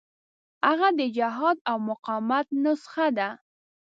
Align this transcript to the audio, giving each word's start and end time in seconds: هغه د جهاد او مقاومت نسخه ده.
هغه 0.67 0.87
د 0.99 1.01
جهاد 1.17 1.57
او 1.69 1.77
مقاومت 1.89 2.45
نسخه 2.63 3.07
ده. 3.17 3.29